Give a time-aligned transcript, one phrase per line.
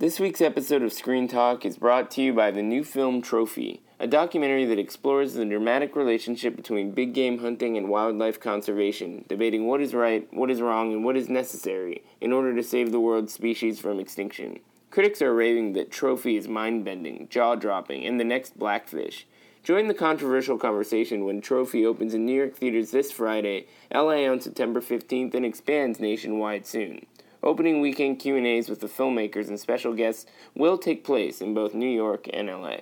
[0.00, 3.82] This week's episode of Screen Talk is brought to you by the new film Trophy,
[3.98, 9.66] a documentary that explores the dramatic relationship between big game hunting and wildlife conservation, debating
[9.66, 12.98] what is right, what is wrong, and what is necessary in order to save the
[12.98, 14.60] world's species from extinction.
[14.90, 19.26] Critics are raving that Trophy is mind bending, jaw dropping, and the next Blackfish.
[19.62, 24.40] Join the controversial conversation when Trophy opens in New York theaters this Friday, LA on
[24.40, 27.04] September 15th, and expands nationwide soon.
[27.42, 31.88] Opening weekend Q&As with the filmmakers and special guests will take place in both New
[31.88, 32.80] York and LA.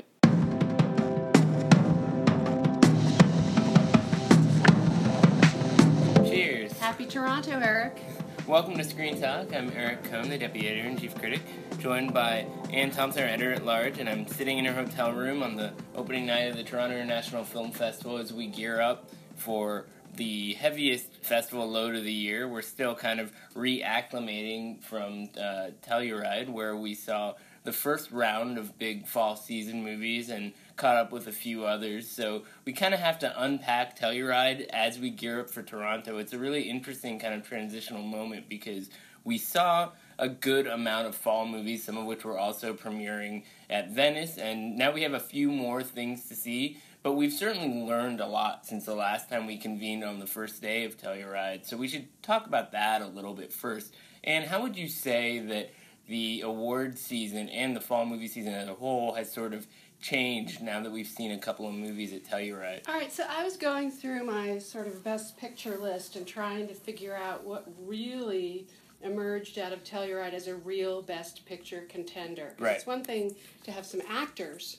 [6.28, 6.72] Cheers.
[6.72, 8.02] Happy Toronto, Eric.
[8.48, 9.54] Welcome to Screen Talk.
[9.54, 11.42] I'm Eric Kohn, the Deputy Editor and Chief Critic,
[11.78, 15.44] joined by Ann Thompson, our Editor at Large, and I'm sitting in her hotel room
[15.44, 19.86] on the opening night of the Toronto International Film Festival as we gear up for
[20.18, 22.46] the heaviest festival load of the year.
[22.46, 28.78] We're still kind of reacclimating from uh, Telluride, where we saw the first round of
[28.78, 32.08] big fall season movies and caught up with a few others.
[32.08, 36.18] So we kind of have to unpack Telluride as we gear up for Toronto.
[36.18, 38.90] It's a really interesting kind of transitional moment because
[39.24, 43.90] we saw a good amount of fall movies, some of which were also premiering at
[43.90, 46.78] Venice, and now we have a few more things to see.
[47.02, 50.60] But we've certainly learned a lot since the last time we convened on the first
[50.60, 51.64] day of Telluride.
[51.64, 53.94] So we should talk about that a little bit first.
[54.24, 55.70] And how would you say that
[56.08, 59.66] the award season and the fall movie season as a whole has sort of
[60.00, 62.88] changed now that we've seen a couple of movies at Telluride?
[62.88, 66.66] All right, so I was going through my sort of best picture list and trying
[66.68, 68.66] to figure out what really
[69.02, 72.54] emerged out of Telluride as a real best picture contender.
[72.58, 72.76] Right.
[72.76, 74.78] It's one thing to have some actors.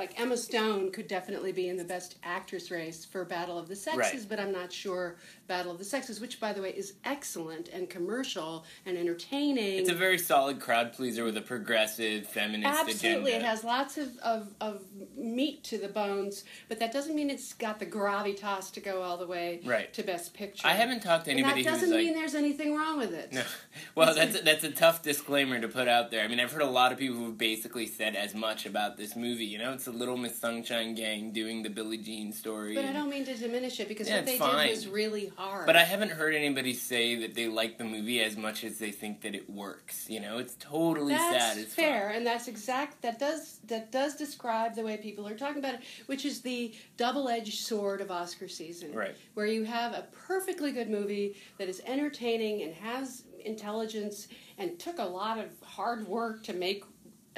[0.00, 3.76] Like Emma Stone could definitely be in the best actress race for Battle of the
[3.76, 4.26] Sexes, Right.
[4.30, 7.90] but I'm not sure Battle of the Sexes, which by the way is excellent and
[7.90, 9.78] commercial and entertaining.
[9.78, 13.36] It's a very solid crowd pleaser with a progressive feminist Absolutely, agenda.
[13.36, 14.80] it has lots of, of, of
[15.18, 19.18] meat to the bones, but that doesn't mean it's got the gravitas to go all
[19.18, 19.92] the way Right.
[19.92, 20.66] to Best Picture.
[20.66, 21.98] I haven't talked to and anybody that doesn't like.
[21.98, 23.34] mean there's anything wrong with it.
[23.34, 23.42] No.
[23.94, 26.22] Well, that's a, that's a tough disclaimer to put out there.
[26.24, 29.14] I mean, I've heard a lot of people who've basically said as much about this
[29.16, 29.44] movie.
[29.44, 32.74] You know, it's the Little Miss Sunshine Gang doing the Billie Jean story.
[32.74, 34.66] But I don't mean to diminish it because Yeah, what they fine.
[34.68, 35.66] did was really hard.
[35.66, 38.90] But I haven't heard anybody say that they like the movie as much as they
[38.90, 40.08] think that it works.
[40.08, 41.88] You know, it's totally that's satisfying.
[41.88, 43.02] fair, and that's exact.
[43.02, 46.74] That does that does describe the way people are talking about it, which is the
[46.96, 48.92] double-edged sword of Oscar season.
[48.94, 49.14] Right.
[49.34, 54.98] where you have a perfectly good movie that is entertaining and has intelligence and took
[54.98, 56.84] a lot of hard work to make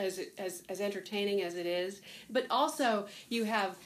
[0.03, 3.77] as as as entertaining as it is, but also you have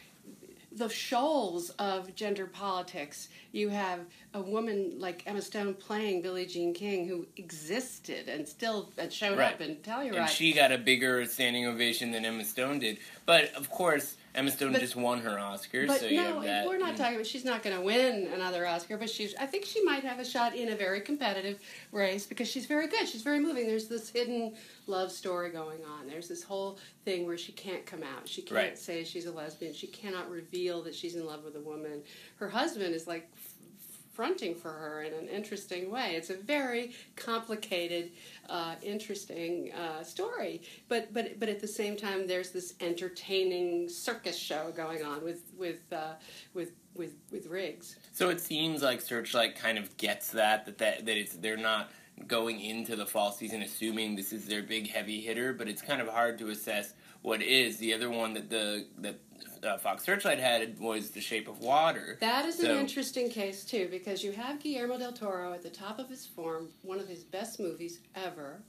[0.73, 3.29] the shoals of gender politics.
[3.53, 4.01] You have
[4.35, 9.39] a woman like Emma Stone playing Billie Jean King who existed and still and showed
[9.39, 9.55] Right.
[9.55, 10.19] up in Telluride.
[10.19, 12.99] And she got a bigger standing ovation than Emma Stone did.
[13.25, 16.77] But of course, Emma Stone But- just won her Oscar, But so you no, we're
[16.77, 17.27] not talking about.
[17.27, 19.35] She's not going to win another Oscar, but she's.
[19.37, 21.59] I think she might have a shot in a very competitive
[21.91, 23.09] race because she's very good.
[23.09, 23.67] She's very moving.
[23.67, 24.55] There's this hidden
[24.87, 26.07] love story going on.
[26.07, 28.29] There's this whole thing where she can't come out.
[28.29, 28.79] She can't Right.
[28.79, 29.73] say she's a lesbian.
[29.73, 32.03] She cannot reveal that she's in love with a woman.
[32.37, 33.29] Her husband is like
[34.17, 36.17] f- fronting for her in an interesting way.
[36.17, 38.11] It's a very complicated,
[38.49, 40.63] uh, interesting uh, story.
[40.89, 45.43] But but but at the same time, there's this entertaining circus show going on with
[45.57, 46.15] with uh,
[46.55, 47.97] with with with Riggs.
[48.13, 51.91] So it seems like Searchlight kind of gets that that that, that it's they're not
[52.27, 56.01] going into the fall season assuming this is their big heavy hitter, but it's kind
[56.01, 57.79] of hard to assess what is.
[57.79, 59.21] The other one that the that
[59.63, 62.19] uh, Fox Searchlight had was The Shape of Water.
[62.21, 65.71] That is So- an interesting case too, because you have Guillermo del Toro at the
[65.71, 68.61] top of his form, one of his best movies ever.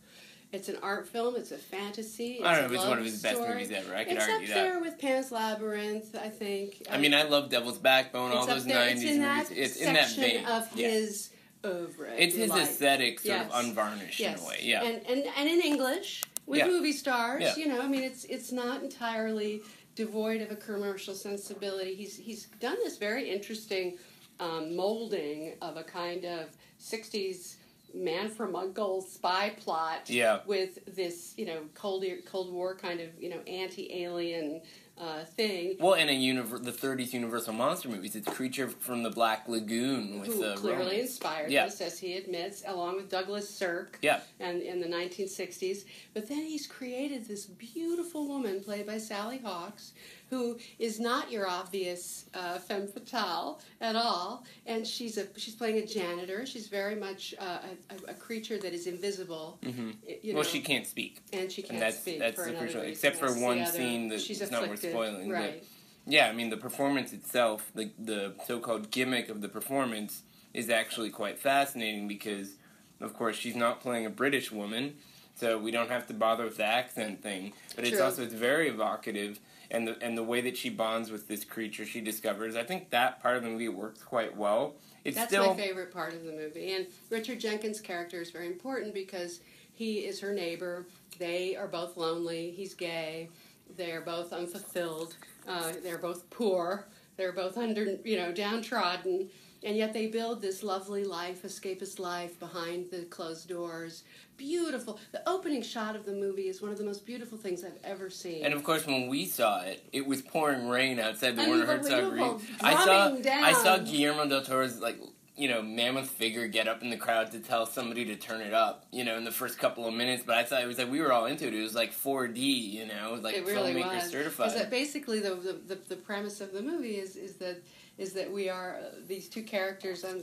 [0.53, 1.35] It's an art film.
[1.35, 2.35] It's a fantasy.
[2.35, 3.93] It's I don't know it's one of his best movies ever.
[3.93, 4.53] I could it's argue up that.
[4.53, 6.83] there with Pan's Labyrinth, I think.
[6.89, 8.77] I mean, I love Devil's Backbone, all it's up those there.
[8.89, 9.49] '90s It's in movies.
[9.49, 10.45] that It's in that section vein.
[10.45, 10.87] of yeah.
[10.87, 11.29] his
[11.65, 12.13] oeuvre.
[12.17, 12.61] It's his like.
[12.63, 13.51] aesthetic, sort Yes.
[13.51, 14.39] of unvarnished yes.
[14.39, 14.59] in a way.
[14.63, 14.83] Yeah.
[14.83, 16.67] and and and in English with Yeah.
[16.67, 17.43] movie stars.
[17.43, 17.55] Yeah.
[17.55, 19.61] You know, I mean, it's it's not entirely
[19.95, 21.93] devoid of a commercial sensibility.
[21.93, 23.97] He's he's done this very interesting
[24.39, 26.49] um, molding of a kind of
[26.79, 27.57] '60s
[27.93, 30.09] man from Uncle spy plot.
[30.09, 30.39] Yeah.
[30.45, 34.61] With this, you know, Cold Cold War kind of, you know, anti-alien
[34.99, 35.75] uh, thing.
[35.79, 40.19] Well, in a univer- the 30s Universal Monster movies, it's Creature from the Black Lagoon
[40.19, 40.99] with who uh, clearly Roman.
[41.01, 41.65] inspired Yeah.
[41.65, 43.99] this, as he admits, along with Douglas Sirk.
[44.01, 44.21] Yeah.
[44.39, 49.93] And in the 1960s, but then he's created this beautiful woman played by Sally Hawkins,
[50.29, 55.77] who is not your obvious uh, femme fatale at all, and she's a she's playing
[55.77, 56.45] a janitor.
[56.45, 57.59] She's very much uh,
[58.07, 59.57] a, a, creature that is invisible.
[59.63, 59.95] Mhm.
[60.23, 61.21] You know, Well, she can't speak.
[61.33, 64.09] and she can't and that's- speak that's for the another crucial- except for one scene
[64.09, 65.63] that she's not worth spoiling, but-
[66.09, 70.23] Yeah, I mean, the performance itself, the, the so called gimmick of the performance,
[70.53, 72.55] is actually quite fascinating because,
[73.01, 74.95] of course, she's not playing a British woman,
[75.35, 77.51] so we don't have to bother with the accent thing.
[77.75, 79.39] But it's also it's very evocative,
[79.71, 82.89] and the and the way that she bonds with this creature she discovers, I think
[82.91, 84.75] that part of the movie works quite well.
[85.03, 86.73] It's That's still my favorite part of the movie.
[86.73, 89.39] And Richard Jenkins' character is very important because
[89.73, 90.85] he is her neighbor.
[91.19, 92.51] They are both lonely.
[92.51, 93.29] He's gay.
[93.75, 95.15] They are both unfulfilled.
[95.47, 96.87] Uh, they're both poor.
[97.15, 99.29] They're both under, you know, downtrodden.
[99.67, 104.03] And yet they build this lovely life, escapist life behind the closed doors.
[104.37, 104.97] Beautiful.
[105.11, 108.09] The opening shot of the movie is one of the most beautiful things I've ever
[108.09, 108.45] seen.
[108.45, 112.11] And of course, when we saw it, it was pouring rain outside the Werner Herzog.
[112.11, 112.39] Green.
[112.61, 113.77] I saw, Drumming I saw.
[113.79, 115.01] Guillermo del Toro's like,
[115.35, 118.53] you know, mammoth figure get up in the crowd to tell somebody to turn it
[118.53, 118.85] up.
[118.93, 120.23] You know, in the first couple of minutes.
[120.25, 121.53] But I thought it was like we were all into it.
[121.53, 122.37] It was like 4D.
[122.37, 124.09] You know, it was like it really filmmaker was.
[124.09, 124.53] certified.
[124.53, 127.61] Because basically the, the, the, the premise of the movie is, is that
[127.97, 130.21] is that we are uh, these two characters um,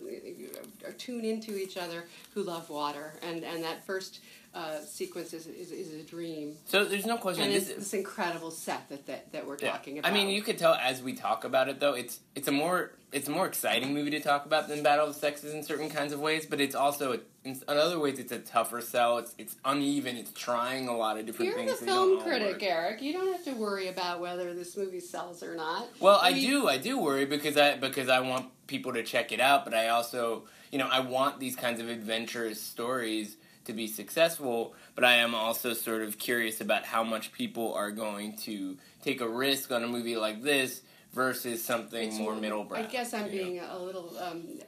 [0.84, 4.20] are tuned into each other who love water, and and that first
[4.54, 7.44] uh, sequence is, is is a dream, so there's no question.
[7.44, 9.72] and This, it's this incredible set that that, that we're yeah.
[9.72, 10.10] talking about.
[10.10, 11.94] I mean, you could tell as we talk about it, though.
[11.94, 15.14] It's it's a more it's a more exciting movie to talk about than Battle of
[15.14, 16.46] the Sexes in certain kinds of ways.
[16.46, 19.18] But it's also in other ways it's a tougher sell.
[19.18, 20.16] It's it's uneven.
[20.16, 21.80] It's trying a lot of different You're things.
[21.80, 22.62] the they don't film critic, work.
[22.62, 23.02] Eric.
[23.02, 25.88] You don't have to worry about whether this movie sells or not.
[25.98, 26.68] Well, I mean, do.
[26.68, 29.88] I do worry because I because I want people to check it out, but I
[29.88, 35.16] also, you know, I want these kinds of adventurous stories to be successful, but I
[35.16, 39.70] am also sort of curious about how much people are going to take a risk
[39.72, 40.82] on a movie like this
[41.12, 42.78] versus something It's more middle brow.
[42.78, 43.44] I guess I'm you know?
[43.44, 44.16] being a little.
[44.18, 44.60] Um,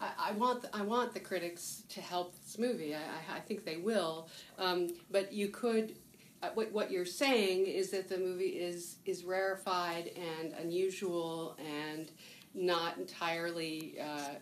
[0.00, 2.94] I, I want I want the critics to help this movie.
[2.94, 4.28] I, I, I think they will.
[4.58, 5.96] Um, but you could.
[6.42, 12.10] Uh, what, what you're saying is that the movie is is rarefied and unusual and
[12.54, 14.36] not entirely uh,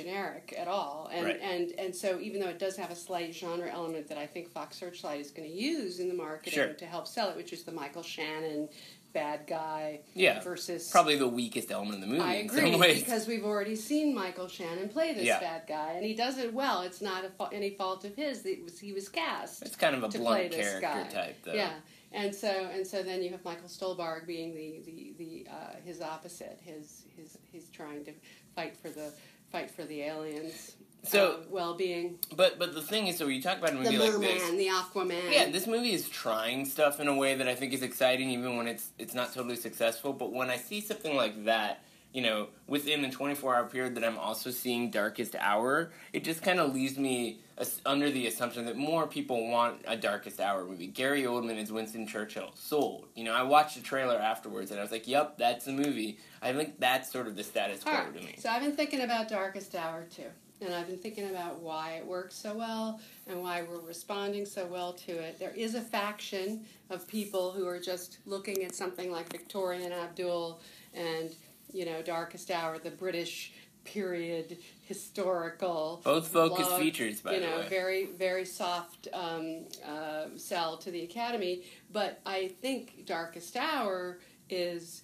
[0.00, 1.10] generic at all.
[1.12, 1.40] And, Right.
[1.42, 4.50] and and so even though it does have a slight genre element that I think
[4.50, 6.72] Fox Searchlight is going to use in the marketing Sure.
[6.74, 8.68] to help sell it, which is the Michael Shannon
[9.14, 13.26] bad guy Yeah, versus probably the weakest element of the movie I in agree because
[13.26, 15.40] we've already seen Michael Shannon play this Yeah.
[15.40, 16.82] bad guy, and he does it well.
[16.82, 18.44] It's not a fa- any fault of his.
[18.44, 19.62] It was he was cast.
[19.62, 21.04] It's kind of a blunt character guy.
[21.08, 21.54] type, though.
[21.54, 21.72] Yeah,
[22.12, 26.02] and so and so then you have Michael Stuhlbarg being the the, the uh, his
[26.02, 26.58] opposite.
[26.62, 28.12] His his he's trying to
[28.54, 29.12] fight for the
[29.50, 30.72] fight for the aliens.
[31.04, 33.76] So- uh, well being But but the thing is, so when you talk about a
[33.76, 35.32] the movie like merman, this, the Aquaman.
[35.32, 38.56] Yeah, this movie is trying stuff in a way that I think is exciting, even
[38.56, 40.12] when it's it's not totally successful.
[40.12, 41.84] But when I see something like that,
[42.16, 46.40] you know, within the 24 hour period that I'm also seeing Darkest Hour, it just
[46.40, 47.40] kind of leaves me
[47.84, 50.86] under the assumption that more people want a Darkest Hour movie.
[50.86, 53.08] Gary Oldman is Winston Churchill, sold.
[53.14, 56.18] You know, I watched the trailer afterwards and I was like, "Yep, that's the movie."
[56.40, 58.14] I think that's sort of the status quo right.
[58.14, 58.36] to me.
[58.38, 60.30] So I've been thinking about Darkest Hour too.
[60.62, 64.64] And I've been thinking about why it works so well and why we're responding so
[64.64, 65.38] well to it.
[65.38, 69.92] There is a faction of people who are just looking at something like Victoria and
[69.92, 70.62] Abdul
[70.94, 71.34] and,
[71.72, 73.52] you know, Darkest Hour, the British
[73.84, 76.00] period historical.
[76.04, 77.68] Both focus love, features, by you the know, way.
[77.68, 81.62] very very soft um, uh, sell to the Academy.
[81.92, 84.18] But I think Darkest Hour
[84.50, 85.02] is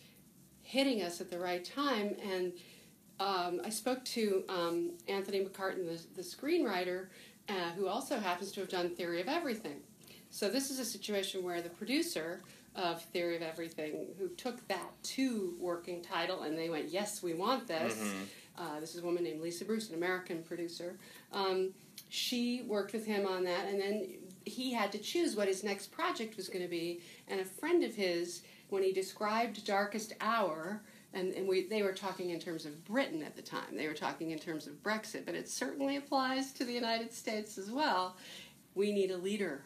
[0.63, 2.17] hitting us at the right time.
[2.25, 2.53] And
[3.21, 7.09] um, I spoke to um, Anthony McCarten, the, the screenwriter,
[7.49, 9.81] uh, who also happens to have done Theory of Everything.
[10.31, 12.41] So this is a situation where the producer
[12.75, 17.35] of Theory of Everything, who took that to working title, and they went, "Yes, we
[17.35, 18.23] want this." Mm-hmm.
[18.59, 20.99] Uh, this is a woman named Lisa Bruce, an American producer.
[21.33, 21.73] Um,
[22.09, 24.09] she worked with him on that, and then
[24.45, 27.01] he had to choose what his next project was going to be.
[27.29, 30.83] And a friend of his, when he described Darkest Hour,
[31.15, 33.95] and, and we, they were talking in terms of Britain at the time, they were
[33.95, 38.17] talking in terms of Brexit, but it certainly applies to the United States as well.
[38.75, 39.63] We need a leader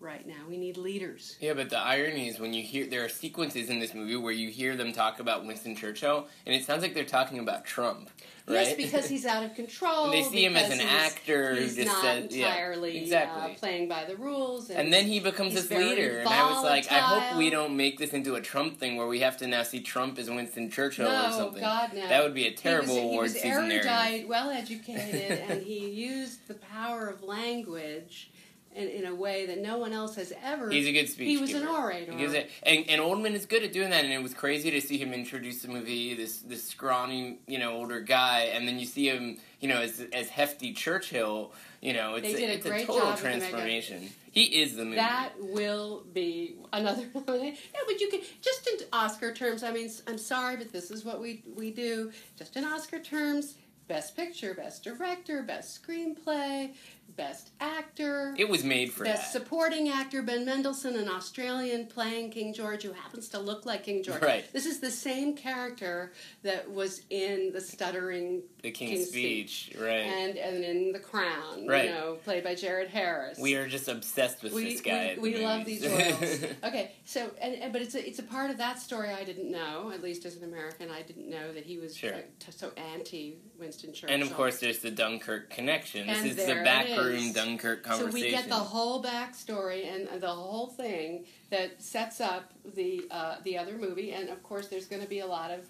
[0.00, 0.34] right now.
[0.48, 1.36] We need leaders.
[1.40, 4.32] Yeah, but the irony is when you hear there are sequences in this movie where
[4.32, 8.10] you hear them talk about Winston Churchill, and it sounds like they're talking about Trump.
[8.48, 8.66] Right?
[8.66, 10.10] Yes, because he's out of control.
[10.10, 13.52] they see him as an actor He's just not says, yeah, entirely exactly.
[13.52, 14.70] uh, playing by the rules.
[14.70, 17.76] And, And then he becomes this leader, and I was like, I hope we don't
[17.76, 20.70] make this into a Trump thing where we have to now see Trump as Winston
[20.70, 21.60] Churchill or no, something.
[21.60, 22.08] God, no.
[22.08, 25.62] That would be a terrible he was, award he was season erudite, well educated, and
[25.62, 28.30] he used the power of language
[28.74, 30.70] in, in a way that no one else has ever.
[30.70, 31.28] He's a good speech.
[31.28, 31.66] he was giver.
[31.66, 32.12] an orator.
[32.12, 34.98] It, and, and Oldman is good at doing that, and it was crazy to see
[34.98, 39.08] him introduce the movie, this this scrawny, you know, older guy, and then you see
[39.08, 41.52] him, you know, as as hefty Churchill.
[41.80, 43.40] You know, it's did a it's great total job with the makeup.
[43.48, 44.10] transformation.
[44.32, 44.96] He is the movie.
[44.96, 47.02] That will be another.
[47.14, 47.54] yeah,
[47.86, 49.64] but you can just in Oscar terms.
[49.64, 52.12] I mean, I'm sorry, but this is what we we do.
[52.38, 53.54] Just in Oscar terms,
[53.90, 56.72] best picture, best director, best screenplay,
[57.16, 58.34] best actor.
[58.38, 59.40] it was made for Best that.
[59.42, 64.02] supporting actor Ben Mendelsohn, an Australian playing King George, who happens to look like King
[64.02, 64.22] George.
[64.22, 64.50] Right.
[64.52, 66.12] This is the same character
[66.42, 69.88] that was in the stuttering the King's, King's Speech, right?
[70.06, 71.86] and and in The Crown, Right.
[71.86, 73.38] you know, played by Jared Harris.
[73.38, 75.16] we are just obsessed with we, this guy.
[75.18, 75.80] we, at the love movies.
[75.80, 76.44] these royals.
[76.64, 79.50] okay, so and, and but it's a, it's a part of that story I didn't
[79.50, 79.90] know.
[79.92, 82.12] At least as an American, I didn't know that he was Sure.
[82.50, 84.14] so anti Winston Churchill.
[84.14, 86.06] and of course, there's the Dunkirk connection.
[86.06, 87.32] This And is there the backroom is.
[87.34, 88.10] Dunkirk conversation.
[88.10, 93.36] so we get the whole backstory and the whole thing that sets up the uh,
[93.44, 95.60] the other movie, and of course, there's going to be a lot of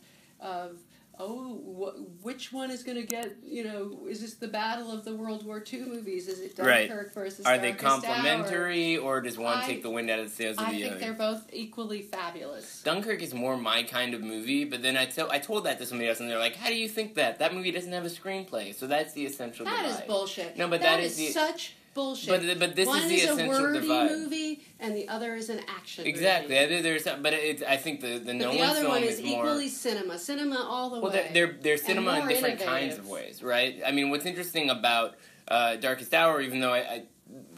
[0.41, 0.79] of
[1.23, 3.37] oh, wh- which one is going to get?
[3.45, 6.29] You know, is this the battle of the World War II movies?
[6.29, 6.89] Is it Right.
[6.89, 10.35] Dunkirk versus Are they complementary, or does one I- take the wind out of the
[10.35, 10.87] sails of I the other?
[10.87, 12.83] I think they're both equally fabulous.
[12.85, 15.87] Dunkirk is more my kind of movie, but then I tell I told that to
[15.87, 17.39] somebody else, and they're like, "How do you think that?
[17.39, 20.07] That movie doesn't have a screenplay." So that's the essential That is divide.
[20.09, 20.57] bullshit.
[20.57, 22.29] No, but that that is, is the- such bullshit.
[22.29, 24.11] But but this One is the is a essential wordy divide.
[24.11, 26.07] movie, and the other is an action.
[26.07, 26.55] Exactly.
[26.59, 26.83] movie.
[26.83, 27.63] There's, but it's.
[27.63, 29.45] I think the the Nolan the other one is, is more.
[29.45, 30.19] equally cinema.
[30.19, 31.31] Cinema all the Well, way.
[31.33, 32.67] they're, they're, they're cinema in different innovative.
[32.67, 33.81] kinds of ways, right?
[33.87, 35.15] I mean, what's interesting about
[35.49, 37.03] uh, Darkest Hour, even though I, I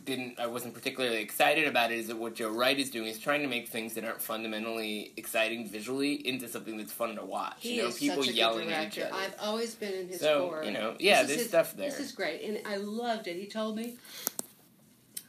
[0.05, 3.19] didn't, I wasn't particularly excited about it, is that what Joe Wright is doing is
[3.19, 7.57] trying to make things that aren't fundamentally exciting visually into something that's fun to watch.
[7.61, 9.15] He you know, is people such a yelling good at each director.
[9.15, 9.25] other.
[9.25, 10.65] I've always been in his so core.
[10.65, 11.91] you know, yeah, This there's his- stuff there.
[11.91, 13.37] This is great, and I loved it.
[13.37, 13.97] He told me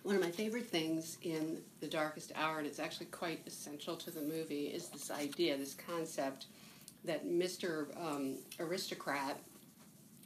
[0.03, 4.11] one of my favorite things in The Darkest Hour, and it's actually quite essential to
[4.11, 6.47] the movie, is this idea, this concept
[7.05, 7.87] that Mr.
[8.01, 9.39] Um, aristocrat,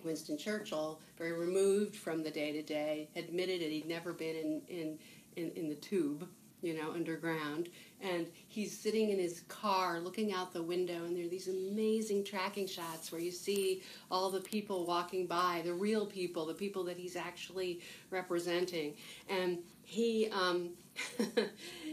[0.08, 4.62] Winston Churchill, very removed from the day to day, admitted that he'd never been in,
[4.68, 5.00] in,
[5.36, 6.28] in, in the tube,
[6.62, 7.70] you know, underground.
[8.02, 12.24] And he's sitting in his car looking out the window, and there are these amazing
[12.24, 16.84] tracking shots where you see all the people walking by, the real people, the people
[16.86, 18.96] that he's actually representing.
[19.30, 20.72] And he, um,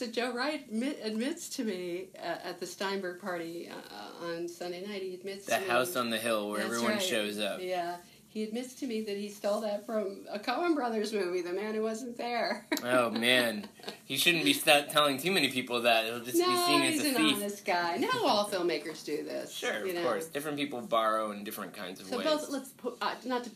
[0.00, 4.80] so Joe Wright admit, admits to me uh, at the Steinberg party uh, on Sunday
[4.86, 5.02] night.
[5.02, 7.02] He admits the to me, house on the hill where everyone right.
[7.02, 7.60] shows up.
[7.60, 7.96] Yeah,
[8.28, 11.74] he admits to me that he stole that from a Coen Brothers movie, The Man
[11.74, 12.66] Who Wasn't There.
[12.82, 13.68] Oh man,
[14.06, 16.06] he shouldn't be st- telling too many people that.
[16.06, 17.36] It'll just be no, seen as he's a an thief.
[17.36, 17.96] honest guy.
[17.98, 19.52] No, all filmmakers do this.
[19.52, 20.02] Sure, of know.
[20.02, 20.28] course.
[20.28, 22.26] Different people borrow in different kinds of So ways.
[22.26, 23.50] both let's put uh, not to.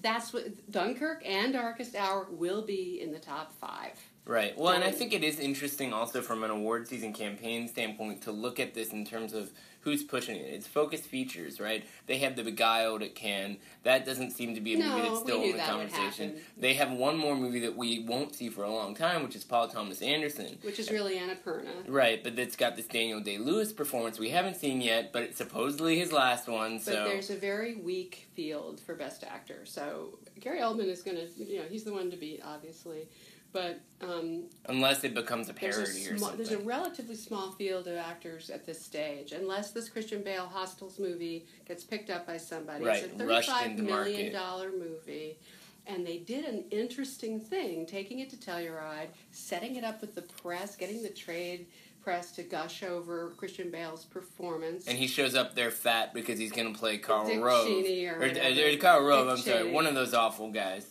[0.00, 3.98] That's what Dunkirk and Darkest Hour will be in the top five.
[4.30, 4.56] Right.
[4.56, 8.30] Well, and I think it is interesting also from an award season campaign standpoint to
[8.30, 10.46] look at this in terms of who's pushing it.
[10.54, 11.84] It's Focus Features, right?
[12.06, 13.56] They have The Beguiled at Cannes.
[13.82, 16.36] That doesn't seem to be a No, movie that's still in the conversation.
[16.56, 19.42] They have one more movie that we won't see for a long time, which is
[19.42, 20.58] Paul Thomas Anderson.
[20.62, 21.88] Which is really Annapurna.
[21.88, 25.38] Right, but it's got this Daniel Day Lewis performance we haven't seen yet, but it's
[25.38, 26.76] supposedly his last one.
[26.76, 29.64] But So there's a very weak field for Best Actor.
[29.64, 33.08] So Gary Oldman is going to, you know, he's the one to beat, obviously.
[33.52, 36.36] But um, unless it becomes a there's, a parody or something.
[36.36, 40.98] there's a relatively small field of actors at this stage, unless this Christian Bale Hostiles
[40.98, 42.84] movie gets picked up by somebody.
[42.84, 45.38] Right, It's a thirty-five million dollar movie.
[45.86, 50.22] And they did an interesting thing, taking it to Telluride, setting it up with the
[50.22, 51.66] press, getting the trade
[52.02, 54.86] press to gush over Christian Bale's performance.
[54.86, 57.66] and he shows up there fat because he's going to play Karl Dick Rove.
[57.66, 59.62] Cheney or or, or Karl Rove, Dick I'm sorry.
[59.64, 59.72] Cheney.
[59.72, 60.86] One of those awful guys.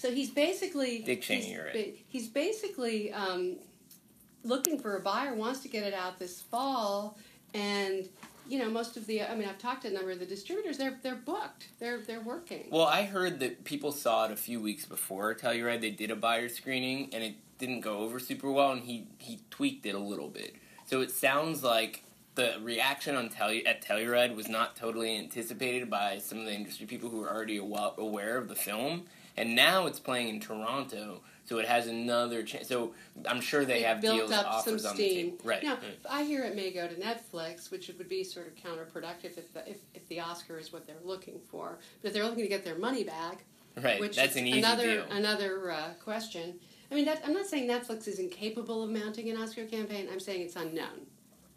[0.00, 1.96] So he's basically Dick Cheney, He's, right.
[2.08, 3.56] he's basically um,
[4.44, 7.18] looking for a buyer, wants to get it out this fall,
[7.52, 8.08] and
[8.48, 9.20] you know most of the.
[9.22, 10.78] I mean, I've talked to a number of the distributors.
[10.78, 11.68] They're they're booked.
[11.80, 12.68] They're they're working.
[12.70, 15.82] Well, I heard that people saw it a few weeks before Telluride.
[15.82, 19.40] They did a buyer screening, and it didn't go over super well, and he, he
[19.50, 20.56] tweaked it a little bit.
[20.86, 22.04] So it sounds like
[22.36, 26.86] the reaction on Tellu- at Telluride was not totally anticipated by some of the industry
[26.86, 29.04] people who were already awa- aware of the film.
[29.40, 32.68] And now it's playing in Toronto, so it has another chance.
[32.68, 32.92] So
[33.26, 35.38] I'm sure they It have built deals up offers some on the steam.
[35.42, 35.62] Right.
[35.62, 35.98] Now, right.
[36.10, 39.68] I hear it may go to Netflix, which would be sort of counterproductive if the,
[39.68, 41.78] if, if the Oscar is what they're looking for.
[42.02, 43.44] But if they're looking to get their money back,
[43.80, 44.00] Right.
[44.00, 45.04] which That's is an easy another deal.
[45.10, 46.58] another uh, question.
[46.90, 50.08] I mean, that, I'm not saying Netflix is incapable of mounting an Oscar campaign.
[50.12, 51.06] I'm saying it's unknown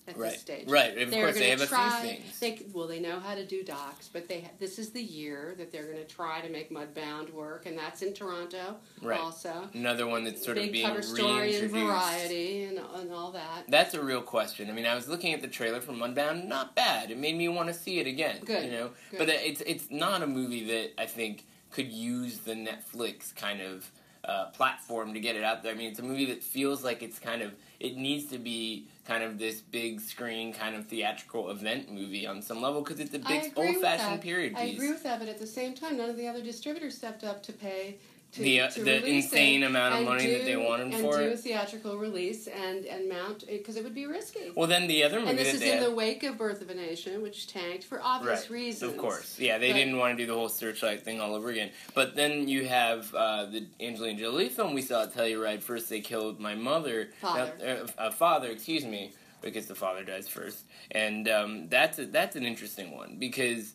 [0.08, 0.32] at Right.
[0.32, 0.68] this stage.
[0.68, 0.98] Right.
[0.98, 2.40] Of They're course, they have a try, few things.
[2.40, 5.56] They, well, they know how to do docs, but they ha- this is the year
[5.58, 9.20] that they're going to try to make Mudbound work, and that's in Toronto Right.
[9.20, 9.70] also.
[9.74, 13.66] Another one that's sort Big of being cover story and variety and, and all that.
[13.70, 14.70] That's a real question.
[14.70, 16.48] I mean, I was looking at the trailer for Mudbound.
[16.48, 17.10] Not bad.
[17.12, 18.42] It made me want to see it again.
[18.44, 19.20] Good, You know, good.
[19.20, 23.90] but it's it's not a movie that I think could use the Netflix kind of
[24.26, 25.74] uh, platform to get it out there.
[25.74, 28.88] I mean, it's a movie that feels like it's kind of it needs to be
[29.06, 33.14] kind of this big screen kind of theatrical event movie on some level because it's
[33.14, 35.98] a big old fashioned period period I agree with that, but at the same time,
[35.98, 37.98] none of the other distributors stepped up to pay
[38.34, 40.96] to, The, uh, to the insane it amount of and money that they wanted and
[41.02, 44.52] for do a theatrical release and and mount because it would be risky.
[44.56, 46.70] well, then the other movie and this is in had, the wake of Birth of
[46.70, 48.92] a Nation, which tanked for obvious Right, reasons.
[48.92, 51.50] Of course, yeah, they But- didn't want to do the whole searchlight thing all over
[51.50, 51.70] again.
[51.94, 55.62] But then you have uh, the Angelina Jolie film we saw at Telluride.
[55.62, 57.86] First, they killed my mother, Father.
[57.98, 59.12] uh, uh, father, excuse me,
[59.42, 63.74] because the father dies first, and um, that's a, that's an interesting one because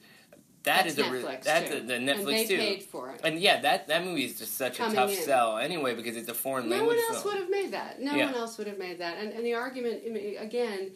[0.65, 1.77] that That's is a re- that's too.
[1.77, 2.57] a, the and Netflix they too.
[2.59, 3.21] paid for it.
[3.25, 5.17] And yeah, that that movie is just such a tough in.
[5.23, 7.35] sell anyway because it's a foreign No language No one else film.
[7.35, 8.01] would have made that.
[8.01, 8.27] No Yeah.
[8.27, 9.19] one else would have made that.
[9.19, 10.03] And, and the argument,
[10.39, 10.91] again,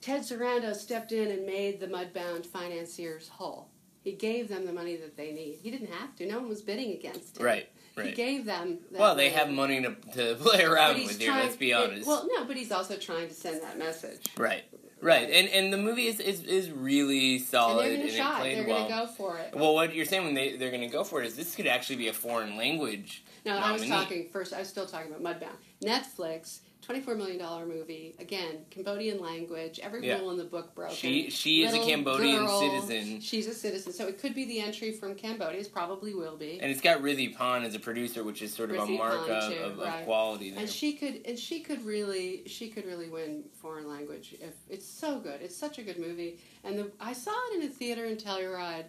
[0.00, 3.68] Ted Sarandos stepped in and made the mudbound financiers whole.
[4.02, 5.58] He gave them the money that they need.
[5.62, 6.26] He didn't have to.
[6.26, 7.44] No one was bidding against him.
[7.44, 8.06] Right, Right.
[8.06, 8.78] He gave them.
[8.92, 9.36] Well, they money.
[9.36, 11.32] have money to, to play around with here.
[11.32, 12.06] Let's be it- honest.
[12.06, 14.20] well, no, but he's also trying to send that message.
[14.38, 14.64] right,
[15.00, 18.22] right, and and the movie is is, is really solid and they're going and to
[18.22, 18.88] it played They're well.
[18.88, 19.54] going to go for it.
[19.54, 21.66] Well, what you're saying when they they're going to go for it is this could
[21.66, 23.24] actually be a foreign language.
[23.44, 24.52] No, I was talking first.
[24.52, 25.56] I was still talking about Mudbound.
[25.82, 28.14] Netflix, twenty-four million dollar movie.
[28.18, 29.78] Again, Cambodian language.
[29.82, 30.18] Every Yeah.
[30.18, 30.94] rule in the book broken.
[30.96, 34.60] She she is a Cambodian girl, citizen, She's a citizen, so it could be the
[34.60, 35.60] entry from Cambodia.
[35.60, 36.58] It probably will be.
[36.60, 39.28] and it's got Rithy Panh as a producer, which is sort of Rithy a mark
[39.28, 40.60] of, of, of quality there.
[40.60, 44.34] and she could, and she could really, she could really win foreign language.
[44.40, 46.38] If it's so good, it's such a good movie.
[46.64, 48.86] And the, I saw it in a theater in Telluride,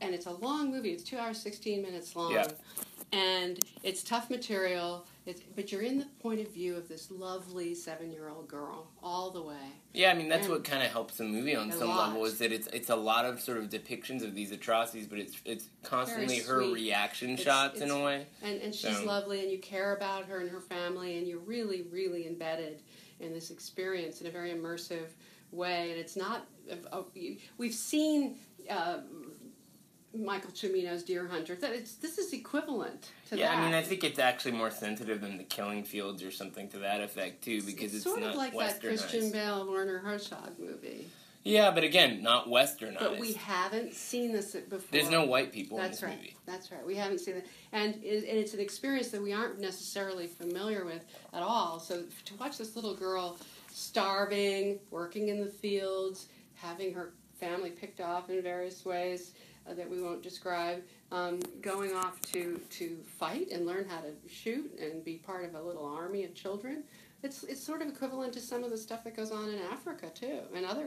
[0.00, 0.90] and it's a long movie.
[0.90, 2.48] It's two hours sixteen minutes long, Yeah.
[3.12, 5.06] and it's tough material.
[5.24, 9.40] It's, but you're in the point of view of this lovely seven-year-old girl all the
[9.40, 9.54] way.
[9.92, 12.08] yeah, I mean that's and- what kind of helps the movie on some lot.
[12.08, 15.18] level is that it's it's a lot of sort of depictions of these atrocities, but
[15.20, 18.26] it's it's constantly her reaction It's- shots in a way.
[18.42, 21.38] And, and she's So- lovely, and you care about her and her family, and you're
[21.38, 22.82] really, really embedded
[23.20, 25.06] in this experience in a very immersive
[25.52, 25.92] way.
[25.92, 26.46] And it's not,
[26.90, 27.02] uh,
[27.58, 28.38] we've seen
[28.70, 28.98] uh,
[30.14, 31.54] Michael Cimino's Deer Hunter.
[31.54, 33.58] That it's this is equivalent to Yeah, that.
[33.58, 36.78] I mean, I think it's actually more sensitive than the Killing Fields or something to
[36.78, 38.80] that effect too, because it's, sort not of like that.
[38.80, 41.06] Christian Bale Werner Herzog movie.
[41.44, 43.00] Yeah, but again, not westernized.
[43.00, 44.86] But we haven't seen this before.
[44.92, 46.16] There's no white people in That's this right.
[46.16, 46.36] movie.
[46.46, 46.86] That's right.
[46.86, 50.84] We haven't seen it, and it, and it's an experience that we aren't necessarily familiar
[50.84, 51.80] with at all.
[51.80, 53.38] So to watch this little girl
[53.72, 59.32] starving, working in the fields, having her family picked off in various ways
[59.68, 64.12] uh, that we won't describe, um, going off to to fight and learn how to
[64.28, 66.84] shoot and be part of a little army of children.
[67.22, 70.10] It's it's sort of equivalent to some of the stuff that goes on in Africa
[70.14, 70.86] too, and other.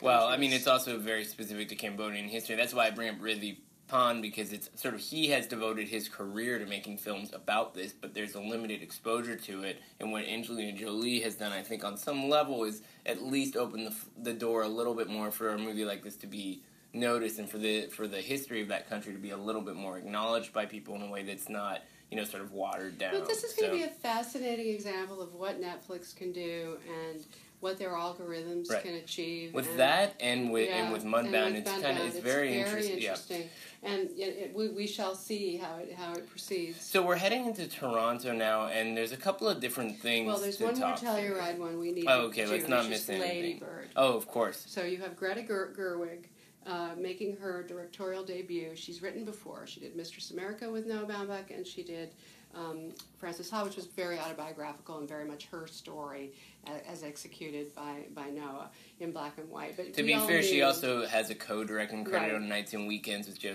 [0.00, 2.54] Well, I mean, it's also very specific to Cambodian history.
[2.54, 6.08] That's why I bring up Rithy Panh because it's sort of he has devoted his
[6.08, 9.80] career to making films about this, but there's a limited exposure to it.
[9.98, 13.84] And what Angelina Jolie has done, I think, on some level, is at least open
[13.84, 16.62] the, the door a little bit more for a movie like this to be
[16.98, 19.76] noticed and for the for the history of that country to be a little bit
[19.76, 23.12] more acknowledged by people in a way that's not you know sort of watered down.
[23.12, 26.78] But this is going So- to be a fascinating example of what Netflix can do
[27.06, 27.24] and
[27.60, 28.82] what their algorithms Right.
[28.84, 29.52] can achieve.
[29.52, 32.06] with and, that and with yeah, and with and Mudbound, with it's kind of Mudbound,
[32.06, 32.98] it's very, interesting.
[32.98, 33.08] Yeah.
[33.10, 33.50] interesting.
[33.82, 36.80] And it, it, we, we shall see how it how it proceeds.
[36.84, 40.28] So we're heading into Toronto now, and there's a couple of different things.
[40.28, 40.90] well, there's to one more.
[40.92, 42.06] Telluride one we need.
[42.06, 43.28] Oh, okay, do, let's not miss is anything.
[43.28, 43.88] Lady Bird.
[43.96, 44.64] Oh, of course.
[44.68, 46.26] So you have Greta Ger- Gerwig
[46.66, 48.74] uh, making her directorial debut.
[48.74, 49.66] She's written before.
[49.66, 52.10] She did Mistress America with Noah Baumbach, and she did
[52.54, 56.32] um, Frances Ha, which was very autobiographical and very much her story
[56.66, 59.76] a- as executed by, by Noah in black and white.
[59.76, 62.34] But To be fair, she also has a co-directing credit Right.
[62.34, 63.54] on Nights and Weekends with Joe I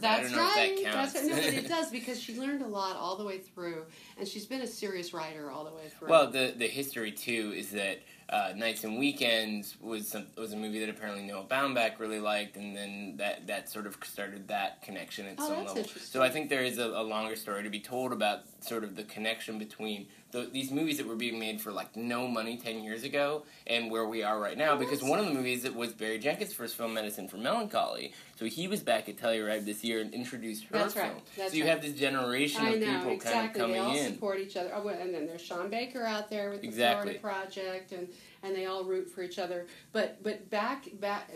[0.00, 0.70] That's don't know right.
[0.72, 1.12] if that counts.
[1.12, 1.36] That's right.
[1.36, 3.84] No, but it does because she learned a lot all the way through,
[4.18, 6.08] and she's been a serious writer all the way through.
[6.08, 10.56] well, the the history too is that uh, Nights and Weekends was some, was a
[10.56, 14.82] movie that apparently Noah Baumbach really liked, and then that that sort of started that
[14.82, 15.84] connection at Oh, some level.
[15.84, 18.96] So I think there is a, a longer story to be told about sort of
[18.96, 22.82] the connection between the, these movies that were being made for like no money ten
[22.82, 24.74] years ago and where we are right now.
[24.76, 28.12] Because one of the movies that was Barry Jenkins' first film, Medicine for Melancholy.
[28.36, 31.06] So he was back at Telluride this year and introduced her That's film.
[31.08, 31.22] right.
[31.36, 31.70] That's so you right.
[31.70, 33.60] have this generation I of know people exactly.
[33.60, 34.12] kind of they all in.
[34.14, 34.72] support each other.
[34.74, 37.18] Oh, and then there's Sean Baker out there with the Exactly.
[37.18, 38.08] Florida Project, and
[38.42, 39.66] and they all root for each other.
[39.92, 41.30] But but back back.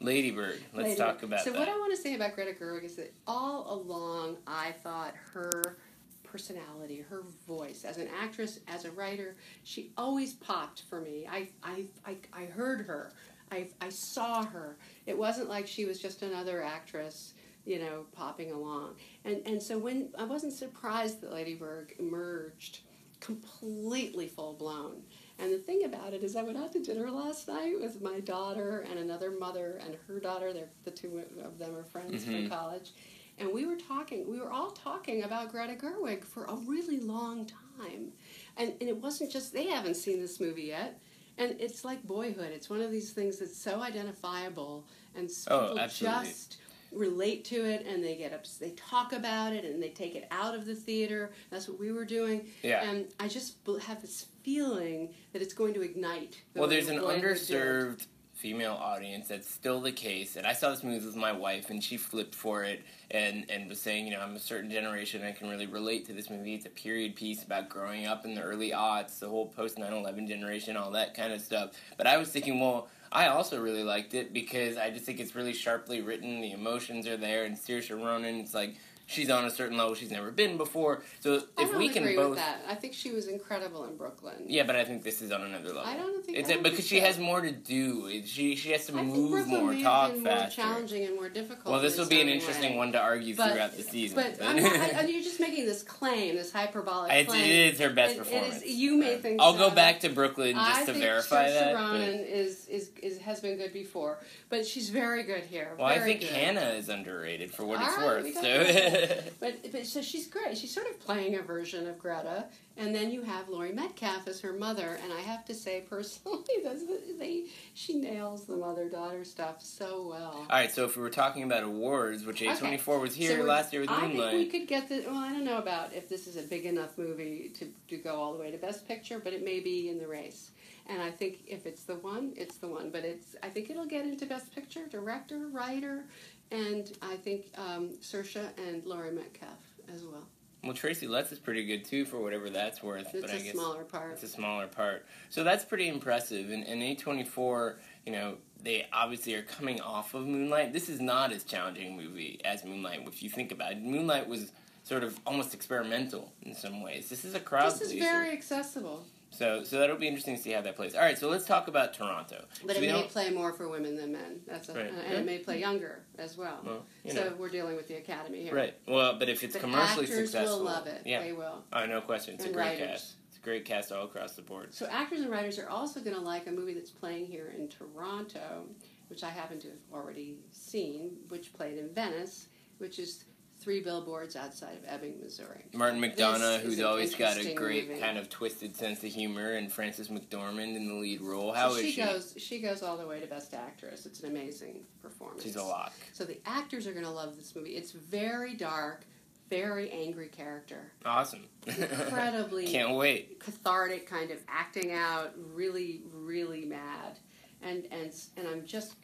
[0.00, 0.60] Ladybird.
[0.74, 1.58] Let's Lady- talk about so that.
[1.58, 5.78] what I want to say about Greta Gerwig is that all along I thought her
[6.26, 11.26] personality, her voice as an actress, as a writer, she always popped for me.
[11.30, 13.12] I I I, I heard her.
[13.50, 14.76] I I saw her.
[15.06, 17.34] It wasn't like she was just another actress.
[17.64, 22.80] You know, popping along, and and so when I wasn't surprised that Lady Bird emerged
[23.18, 25.02] completely full blown.
[25.38, 28.20] And the thing about it is, I went out to dinner last night with my
[28.20, 30.52] daughter and another mother and her daughter.
[30.52, 32.48] They're the two of them are friends Mhm.
[32.48, 32.92] from college,
[33.38, 34.28] and we were talking.
[34.30, 38.12] We were all talking about Greta Gerwig for a really long time,
[38.56, 41.00] and and it wasn't just they haven't seen this movie yet.
[41.38, 42.50] And it's like boyhood.
[42.52, 46.56] It's one of these things that's so identifiable, and Oh, people just
[46.92, 48.56] relate to it, and they get ups.
[48.56, 51.32] They talk about it, and they take it out of the theater.
[51.50, 52.46] That's what we were doing.
[52.62, 52.88] Yeah.
[52.88, 56.40] And I just have this feeling that it's going to ignite.
[56.54, 60.84] the Well, there's an underserved female audience that's still the case, and I saw this
[60.84, 64.20] movie with my wife, and she flipped for it and and was saying, you know,
[64.20, 66.54] I'm a certain generation, I can really relate to this movie.
[66.54, 70.28] It's a period piece about growing up in the early aughts, the whole post 9/11
[70.28, 71.70] generation, all that kind of stuff.
[71.96, 72.88] But I was thinking, well.
[73.12, 76.40] I also really liked it because I just think it's really sharply written.
[76.40, 78.74] The emotions are there, and Saoirse Ronan, it's like
[79.06, 81.02] she's on a certain level she's never been before.
[81.20, 82.60] So I if we can agree both, with that.
[82.68, 84.34] I think she was incredible in Brooklyn.
[84.46, 85.82] yeah, but I think this is on another level.
[85.84, 87.06] I don't think It's a, don't because think she so.
[87.06, 88.22] has more to do.
[88.26, 90.60] She she has to I move more, talk been more faster.
[90.62, 91.66] challenging and more difficult.
[91.72, 92.78] Well, this will be an interesting way.
[92.78, 94.16] one to argue But- throughout the season.
[94.16, 97.44] But I, you're just making this claim, this hyperbolic It's- claim.
[97.44, 98.62] it is her best It- it performance.
[98.62, 99.68] is- you may think I'll so.
[99.68, 101.74] go back to Brooklyn just to verify Saoirse that.
[101.74, 104.18] but- Ronan is, is, is has been good before,
[104.50, 105.72] but she's very good here.
[105.78, 106.30] well, I think good.
[106.30, 108.34] Hanna is underrated for what it's worth.
[108.34, 108.95] So.
[109.40, 110.56] But but so she's great.
[110.56, 114.40] She's sort of playing a version of Greta, and then you have Laurie Metcalf as
[114.40, 114.98] her mother.
[115.02, 116.44] And I have to say, personally,
[117.18, 120.34] they she nails the mother daughter stuff so well.
[120.34, 123.72] All right, so if we were talking about awards, which A24 was here So last
[123.72, 125.04] year with I think we could get the.
[125.06, 128.16] Well, I don't know about if this is a big enough movie to, to go
[128.16, 130.50] all the way to Best Picture, but it may be in the race.
[130.88, 132.90] And I think if it's the one, it's the one.
[132.90, 133.36] But it's.
[133.42, 136.04] I think it'll get into Best Picture, director, writer,
[136.50, 139.50] and I think um, Saoirse and Laurie Metcalf
[139.92, 140.26] as well.
[140.64, 143.14] Well, Tracy Letts is pretty good too for whatever that's worth.
[143.14, 144.12] It's but a I guess smaller part.
[144.12, 145.06] It's a smaller part.
[145.30, 146.50] So that's pretty impressive.
[146.50, 150.72] And, and A24, you know, they obviously are coming off of Moonlight.
[150.72, 153.82] This is not as challenging a movie as Moonlight, if you think about it.
[153.82, 154.50] Moonlight was
[154.82, 157.08] sort of almost experimental in some ways.
[157.08, 158.04] This is a crowd This is pleaser.
[158.06, 160.94] very accessible, So, so that'll be interesting to see how that plays.
[160.94, 162.44] All right, so let's talk about Toronto.
[162.64, 164.40] but So it may don't- play more for women than men.
[164.46, 164.90] That's a, Right.
[164.90, 166.60] and it may play younger as well.
[166.64, 167.34] Well, so know.
[167.36, 168.54] we're dealing with the Academy here.
[168.54, 168.74] Right.
[168.86, 171.02] Well, but if it's But commercially actors successful, will love it.
[171.04, 171.22] Yeah.
[171.22, 171.64] They will.
[171.72, 172.34] Oh, no question.
[172.34, 172.86] It's And a great writers.
[172.88, 173.14] cast.
[173.28, 174.72] It's a great cast all across the board.
[174.72, 177.68] So actors and writers are also going to like a movie that's playing here in
[177.68, 178.64] Toronto,
[179.08, 183.24] which I happen to have already seen, which played in Venice, which is
[183.66, 185.64] three billboards outside of Ebbing, Missouri.
[185.72, 188.00] Martin McDonagh, who's always got a great movie.
[188.00, 191.52] kind of twisted sense of humor, and Frances McDormand in the lead role.
[191.52, 192.00] How so is she, she?
[192.00, 194.06] goes she goes all the way to best actress.
[194.06, 195.42] It's an amazing performance.
[195.42, 195.92] She's a lock.
[196.12, 197.70] So the actors are going to love this movie.
[197.70, 199.04] It's very dark,
[199.50, 200.92] very angry character.
[201.04, 201.48] Awesome.
[201.66, 203.40] Incredibly Can't wait.
[203.40, 207.18] cathartic kind of acting out really really mad
[207.62, 208.94] and and and i'm just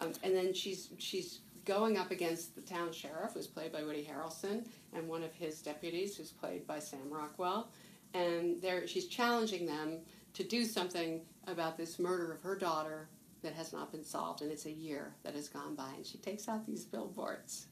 [0.00, 4.08] um, and then she's she's going up against the town sheriff who's played by woody
[4.08, 7.68] harrelson and one of his deputies who's played by sam rockwell.
[8.14, 9.98] And there she's challenging them
[10.34, 13.08] to do something about this murder of her daughter
[13.42, 16.18] that has not been solved and it's a year that has gone by and she
[16.18, 17.66] takes out these billboards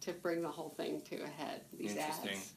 [0.00, 2.52] to bring the whole thing to a head these ads.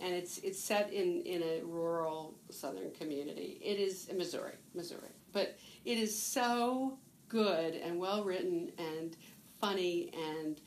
[0.00, 3.60] And it's it's set in in a rural southern community.
[3.62, 9.16] It is in Missouri, Missouri, but it is so good and well written and
[9.62, 10.60] funny and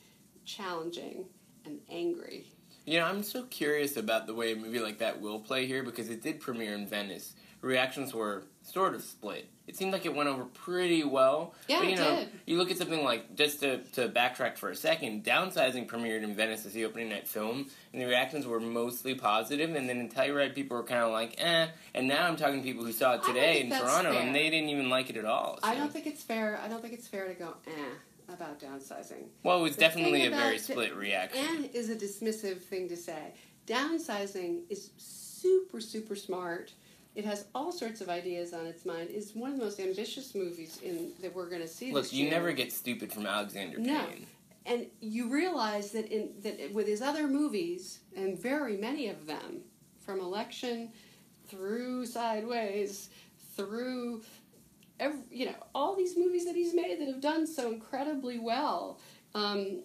[0.46, 1.26] challenging
[1.66, 2.46] and angry.
[2.86, 5.82] You know, I'm so curious about the way a movie like that will play here
[5.82, 7.34] because it did premiere in Venice.
[7.60, 9.50] Reactions were sort of split.
[9.66, 11.52] It seemed like it went over pretty well.
[11.68, 12.28] Yeah, but, you it know, did.
[12.46, 16.34] you look at something like just to, to backtrack for a second, downsizing premiered in
[16.34, 20.08] Venice as the opening night film, and the reactions were mostly positive, and then in
[20.08, 21.66] Telluride people were kind of like, eh.
[21.92, 24.22] And now I'm talking to people who saw it today in Toronto, fair.
[24.22, 25.58] and they didn't even like it at all.
[25.62, 26.60] I don't think it's fair.
[26.62, 27.70] I don't think it's fair to go eh
[28.32, 29.24] about downsizing.
[29.42, 31.44] Well, it was The definitely a very split reaction.
[31.56, 33.34] And is a dismissive thing to say.
[33.66, 36.72] Downsizing is super, super smart.
[37.14, 39.08] It has all sorts of ideas on its mind.
[39.10, 42.24] It's one of the most ambitious movies in that we're going to see Look, you
[42.24, 42.30] year.
[42.32, 44.04] never get stupid from Alexander No.
[44.06, 44.26] Payne.
[44.66, 49.60] and you realize that in that with his other movies, and very many of them,
[50.04, 50.90] from Election
[51.48, 53.08] through Sideways,
[53.56, 54.22] through
[55.00, 58.98] every, you know all these movies that he's made that have done so incredibly well.
[59.34, 59.82] Um,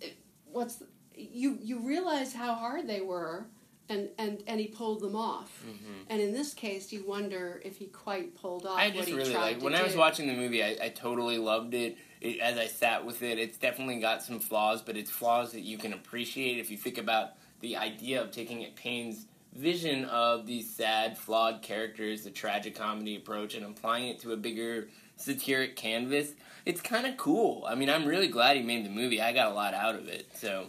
[0.00, 0.16] it-
[0.50, 3.46] what's the, you you realize how hard they were.
[3.88, 5.64] And, and, and he pulled them off.
[6.08, 8.80] And in this case, you wonder if he quite pulled off Mm-hmm.
[8.80, 10.62] I what just he really tried like when I was watching the movie.
[10.62, 11.98] I, I totally loved it.
[12.20, 12.38] it.
[12.38, 15.76] As I sat with it, it's definitely got some flaws, but it's flaws that you
[15.76, 17.30] can appreciate if you think about
[17.62, 23.16] the idea of taking it Payne's vision of these sad, flawed characters, the tragic comedy
[23.16, 26.32] approach, and applying it to a bigger satiric canvas.
[26.66, 27.64] It's kind of cool.
[27.66, 29.20] I mean, I'm really glad he made the movie.
[29.20, 30.28] I got a lot out of it.
[30.34, 30.66] So.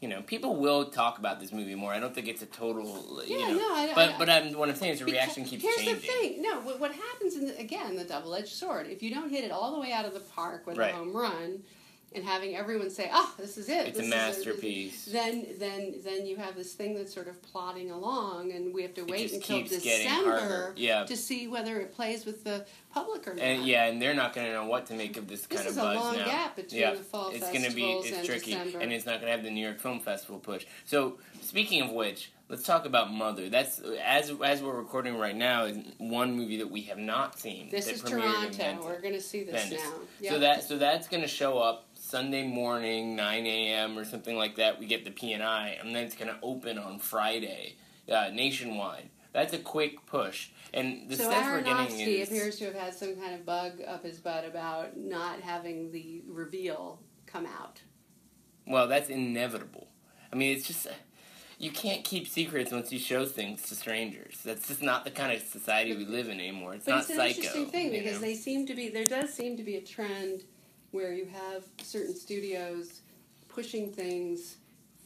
[0.00, 1.90] You know, people will talk about this movie more.
[1.90, 3.22] I don't think it's a total.
[3.26, 5.46] You Yeah, know, no, I- but I- but I'm, what I'm saying is the reaction
[5.46, 5.94] keeps here's changing.
[5.94, 6.42] the thing.
[6.42, 8.86] No, what, what happens in the, again the double-edged sword.
[8.88, 10.92] If you don't hit it all the way out of the park with Right.
[10.92, 11.62] a home run,
[12.14, 15.04] and having everyone say, "Oh, this is it," It's this a is masterpiece.
[15.06, 18.94] then then then you have this thing that's sort of plodding along, and we have
[18.94, 20.72] to wait until December.
[20.76, 21.04] Yeah.
[21.04, 23.42] to see whether it plays with the public or not.
[23.42, 25.68] And yeah, and they're not going to know what to make of this This kind
[25.68, 26.24] is of a buzz long now.
[26.24, 28.78] gap between yeah, the fall it's gonna be it's and tricky, December.
[28.80, 30.64] and it's not going to have the New York Film Festival push.
[30.84, 33.48] So speaking of which, let's talk about Mother.
[33.48, 37.68] That's as as we're recording right now is one movie that we have not seen.
[37.70, 38.78] this is Toronto.
[38.84, 39.82] We're going to see this Venice.
[40.22, 40.28] now.
[40.30, 43.98] So that so that's going to show up Sunday morning, nine a.m.
[43.98, 44.78] or something like that.
[44.78, 47.74] We get the P and then it's going to open on Friday
[48.08, 49.10] uh, nationwide.
[49.32, 52.94] That's a quick push, and the so sense we're getting is appears to have had
[52.94, 57.82] some kind of bug up his butt about not having the reveal come out.
[58.64, 59.88] Well, that's inevitable.
[60.32, 60.86] I mean, it's just
[61.58, 64.38] you can't keep secrets once you show things to strangers.
[64.44, 66.74] That's just not the kind of society we live in anymore.
[66.74, 67.36] It's But not it's an psycho.
[67.38, 68.26] interesting thing you because know?
[68.28, 70.44] they seem to be there does seem to be a trend
[70.94, 73.00] where you have certain studios
[73.48, 74.56] pushing things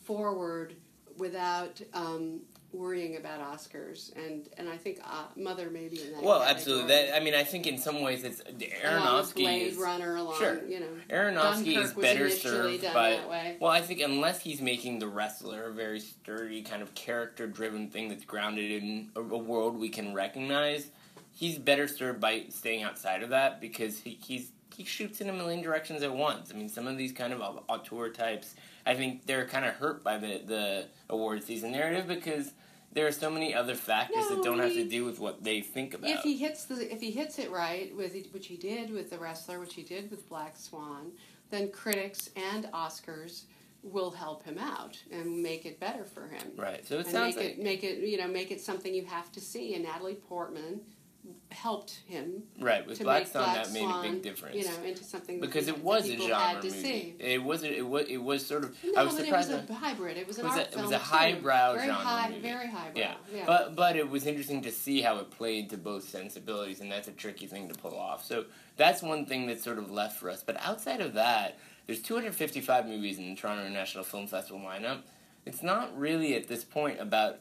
[0.05, 0.75] forward
[1.17, 2.41] without um,
[2.73, 6.23] worrying about Oscars, and and I think uh, Mother may be in that.
[6.23, 6.51] well, category.
[6.51, 6.89] absolutely.
[6.89, 10.39] That I mean, I think in some ways it's with Aronofsky Blade is Runner, along
[10.39, 10.63] Sure.
[10.69, 13.57] you know, Aronofsky Dunkirk is better served by.
[13.59, 18.11] Well, I think unless he's making the wrestler a very sturdy kind of character-driven thing
[18.11, 20.91] that's grounded in a, a world we can recognize,
[21.33, 25.33] he's better served by staying outside of that because he, he's he shoots in a
[25.33, 26.53] million directions at once.
[26.55, 28.55] I mean, some of these kind of au- auteur types,
[28.87, 32.53] I think they're kind of hurt by the the award season narrative because
[32.93, 35.63] there are so many other factors No, that don't have to do with what they
[35.63, 36.11] think about.
[36.11, 39.19] If he hits the if he hits it right with which he did with the
[39.19, 41.11] wrestler, which he did with Black Swan,
[41.51, 43.47] then critics and Oscars
[43.83, 46.53] will help him out and make it better for him.
[46.57, 46.87] right.
[46.87, 49.07] So it and sounds make like it make it you know make it something you
[49.07, 49.75] have to see.
[49.75, 50.83] And Natalie Portman
[51.51, 54.57] helped him right with Black Swan Black that made Swan, a big difference.
[54.57, 56.71] you know, into something because that, it was a genre movie.
[56.71, 57.15] see.
[57.19, 57.73] It wasn't.
[57.73, 58.77] it was it was sort of.
[58.85, 59.51] No, I was surprised.
[59.51, 60.17] it was a hybrid.
[60.17, 62.41] It was an it was art a- it was a highbrow very genre high, movie.
[62.43, 63.01] very highbrow.
[63.01, 63.15] yeah.
[63.35, 63.45] yeah.
[63.47, 67.09] but but it was interesting to see how it played to both sensibilities, and that's
[67.09, 68.25] a tricky thing to pull off.
[68.25, 68.45] So
[68.77, 70.43] that's one thing that's sort of left for us.
[70.43, 75.01] But outside of that, there's 255 movies in the Toronto International Film Festival lineup.
[75.47, 77.39] It's not really at this point about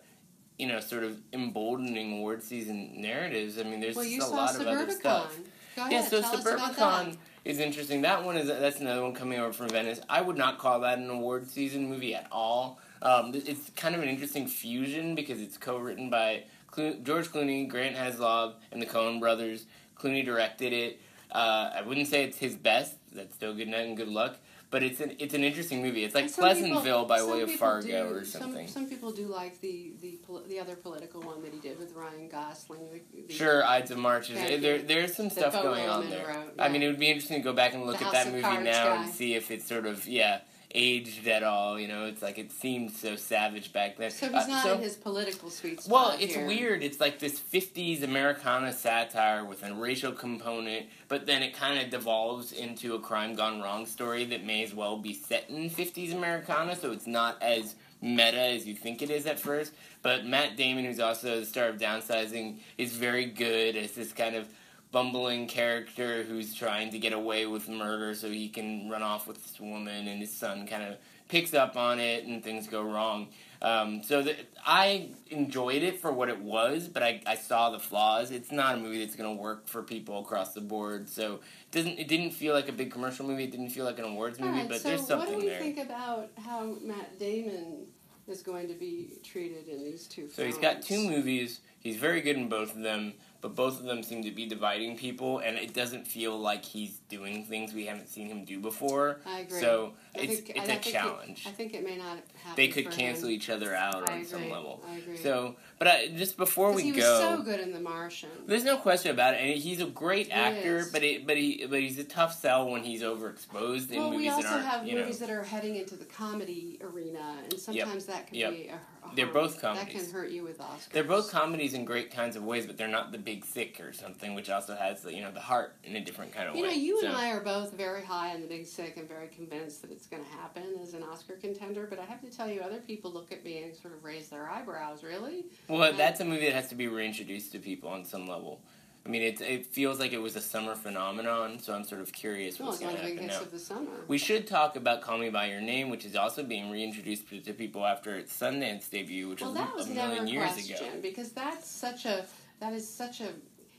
[0.58, 3.58] you know sort of emboldening award season narratives.
[3.60, 5.38] I mean, there's well, just a lot of other stuff.
[5.78, 6.22] Ahead, Yeah, so.
[6.22, 8.02] Suburbicon is interesting.
[8.02, 10.02] That one is that's another one coming over from Venice.
[10.10, 12.80] I would not call that an award season movie at all.
[13.02, 17.96] Um, it's kind of an interesting fusion because it's co-written by Clo- George Clooney, Grant
[17.96, 19.65] Heslov, and the Coen brothers.
[19.98, 21.00] Clooney directed it.
[21.32, 22.96] Uh, I wouldn't say it's his best.
[23.13, 24.38] That's still good night and good luck.
[24.70, 26.04] But it's an it's an interesting movie.
[26.04, 28.68] It's like Pleasantville people- by way of Fargo do- or something.
[28.68, 31.94] Some, some people do like the the the other political one that he did with
[31.94, 32.82] Ryan Gosling.
[32.92, 34.30] The, the, Sure, Ides of March.
[34.30, 36.28] Is, there, there's some stuff going on there.
[36.28, 38.24] wrote, I mean, it would be interesting to go back and look The at House
[38.26, 39.04] that movie now guy.
[39.06, 40.42] and see if it's sort of yeah,
[40.74, 41.80] aged at all.
[41.80, 44.12] You know, it's like it seemed so savage back then.
[44.12, 45.92] So he's Uh, not so- in his political sweet spot.
[45.92, 46.46] well, it's here.
[46.46, 46.84] weird.
[46.84, 51.90] It's like this 50s Americana satire with a racial component, but then it kind of
[51.90, 56.14] devolves into a crime gone wrong story that may as well be set in 50s
[56.14, 59.74] Americana, so it's not as meta as you think it is at first.
[60.04, 64.36] But Matt Damon, who's also the star of Downsizing, is very good as this kind
[64.36, 64.48] of
[64.91, 69.43] bumbling character who's trying to get away with murder so he can run off with
[69.43, 70.97] this woman, and his son kind of
[71.28, 73.28] picks up on it, and things go wrong.
[73.62, 77.80] Um, so the, I enjoyed it for what it was, but I, I saw the
[77.80, 78.32] flaws.
[78.32, 81.10] It's not a movie that's going to work for people across the board.
[81.10, 83.45] So it doesn't it didn't feel like a big commercial movie.
[83.45, 85.36] It didn't feel like an awards movie, right, but so there's something there.
[85.38, 85.60] what do we there.
[85.60, 87.88] think about how Matt Damon
[88.28, 90.36] is going to be treated in these two films?
[90.36, 91.62] So he's got two movies.
[91.80, 94.97] He's very good in both of them, but both of them seem to be dividing
[94.97, 99.19] people, and it doesn't feel like he's doing things we haven't seen him do before.
[99.26, 99.60] I agree.
[99.60, 101.43] So I it's think- it's I a think it- challenge.
[101.47, 102.56] I think it may not happen.
[102.56, 103.36] they could cancel him.
[103.36, 104.84] each other out I on some level.
[104.89, 105.17] I agree.
[105.17, 108.30] So, but I, just before we he was go, so good in The Martian.
[108.47, 110.78] There's no question about it, and he's a great He actor.
[110.78, 110.91] is.
[110.91, 114.26] But it, but he, but he's a tough sell when he's overexposed in well, movies
[114.26, 118.06] we also have you know, movies that are heading into the comedy arena, and sometimes
[118.08, 118.52] that can Yep.
[118.52, 118.67] be.
[118.69, 118.80] A
[119.15, 120.04] They're both That comedies.
[120.04, 120.89] can hurt you with Oscars.
[120.89, 123.93] they're both comedies in great kinds of ways, but they're not the big sick or
[123.93, 126.63] something, which also has the, you know the heart in a different kind of You
[126.63, 126.70] way.
[126.70, 129.28] know, you So- and I are both very high on the Big Sick and very
[129.28, 131.88] convinced that it's going to happen as an Oscar contender.
[131.89, 134.30] But I have to tell you, other people look at me and sort of raise
[134.30, 135.04] their eyebrows.
[135.04, 135.46] Really?
[135.67, 138.62] Well, that's a movie that has to be reintroduced to people on some level.
[139.08, 142.12] I mean, it it feels like it was a summer phenomenon, so I'm sort of
[142.12, 143.39] curious Well, what's going to happen now.
[143.39, 143.91] of the summer.
[144.10, 147.54] We should talk about Call Me by Your Name, which is also being reintroduced to
[147.54, 150.52] people after its Sundance debut, which well, was that was a never million a years
[150.54, 151.00] question ago.
[151.02, 152.26] because that's such a
[152.60, 153.30] that is such a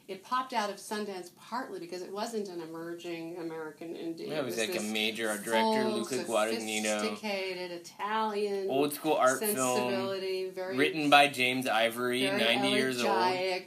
[0.08, 4.28] it popped out of Sundance partly because it wasn't an emerging American indie.
[4.28, 7.00] Yeah, it was like a major art director, full, Luca Guadagnino.
[7.00, 9.92] sophisticated Italian Old school art film,
[10.54, 13.14] very written by James Ivory, 90 years old.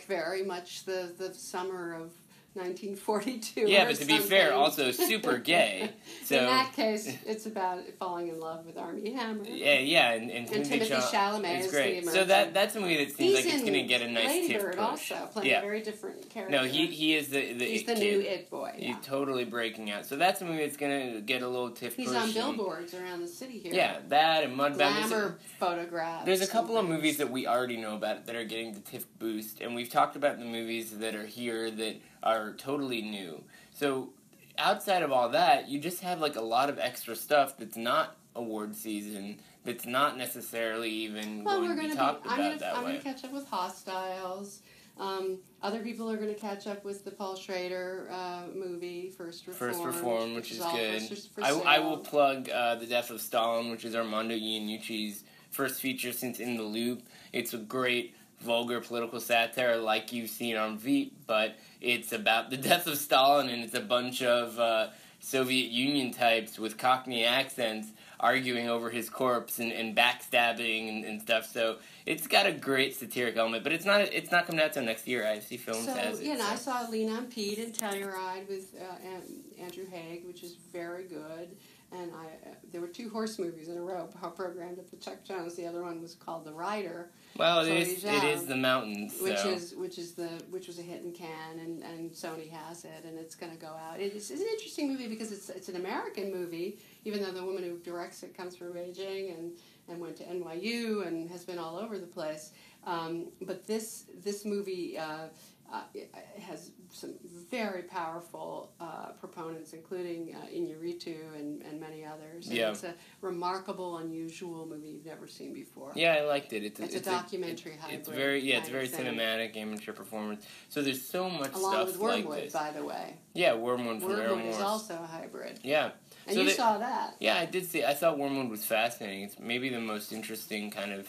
[0.07, 2.11] very much the the summer of
[2.53, 3.61] 1942.
[3.69, 5.91] Yeah, but to be fair, also super gay.
[6.25, 9.43] So in that case, it's about falling in love with Armie Hammer.
[9.43, 12.05] yeah, yeah, and, and, And Timothée Chalamet is great.
[12.07, 14.27] so that that's a movie that seems He's like it's going to get a nice
[14.27, 15.11] Lady tip Bird push.
[15.11, 15.59] also playing yeah.
[15.59, 16.55] a very different character.
[16.55, 17.99] No, he he is the the he's it the kid.
[17.99, 18.73] new it boy.
[18.77, 20.05] He's totally breaking out.
[20.05, 21.97] So that's a movie that's going to get a little TIFF boost.
[21.97, 22.17] He's push.
[22.17, 23.73] on and- billboards around the city here.
[23.73, 24.77] Yeah, that and Mudbound.
[24.77, 26.25] There's glamour photographs.
[26.25, 29.05] There's a couple of movies that we already know about that are getting the TIFF
[29.19, 33.43] boost, and we've talked about the movies that are here that are totally new.
[33.73, 34.09] So
[34.57, 38.17] outside of all that, you just have like a lot of extra stuff that's not
[38.35, 41.97] award season, that's not necessarily even Well, going we're to be going to.
[41.97, 42.77] talked I'm about going that to.
[42.77, 42.91] I'm way.
[42.91, 44.61] going to catch up with Hostiles.
[44.99, 49.47] Um, other people are going to catch up with the Paul Schrader uh, movie, First
[49.47, 49.73] Reform.
[49.73, 51.17] First Reform, which, is all good.
[51.41, 56.11] I, I will plug uh, The Death of Stalin, which is Armando Iannucci's first feature
[56.11, 57.03] since In the Loop.
[57.33, 62.57] It's a great vulgar political satire like you've seen on Veep, but it's about the
[62.69, 64.87] death of Stalin and it's a bunch of uh,
[65.19, 67.89] Soviet Union types with Cockney accents
[68.21, 71.47] arguing over his corpse and, and backstabbing and, and stuff.
[71.47, 74.83] So it's got a great satiric element, but it's not it's not coming out till
[74.83, 75.27] next year.
[75.27, 75.93] I see Films as.
[75.95, 76.25] So, has it.
[76.25, 80.43] you know, I saw Lean on Pete and Telluride with uh, An- Andrew Haigh, which
[80.43, 81.49] is very good.
[81.93, 84.95] And I, uh, there were two horse movies in a row pro- programmed at the
[84.95, 85.55] Chuck Jones.
[85.55, 89.19] The other one was called The Rider, Well, it is it Zhao, is the mountains.
[89.21, 92.85] which is which is the which was a hit in Cannes, and, and Sony has
[92.85, 93.99] it, and it's going to go out.
[93.99, 97.63] It's, it's an interesting movie because it's it's an American movie, even though the woman
[97.63, 99.51] who directs it comes from Beijing and,
[99.89, 102.51] and went to NYU and has been all over the place.
[102.85, 105.27] Um, but this this movie uh,
[105.71, 107.13] uh, it has some
[107.49, 112.47] very powerful uh, proponents, including uh, Iñárritu and, and many others.
[112.47, 112.71] And Yeah.
[112.71, 115.93] it's a remarkable, unusual movie you've never seen before.
[115.95, 116.63] Yeah, I liked it.
[116.63, 120.45] It's a, It's a it's documentary It's hybrid very yeah, it's very cinematic, amateur performance.
[120.69, 122.53] So there's so much Along stuff with Wormwood, like this.
[122.53, 123.15] by the way.
[123.33, 125.59] Yeah, Wormwood from Wormwood is also a hybrid.
[125.63, 125.91] Yeah,
[126.27, 127.15] And So you saw that.
[127.19, 127.85] yeah, I did see.
[127.85, 129.23] I thought Wormwood was fascinating.
[129.23, 131.07] It's maybe the most interesting kind of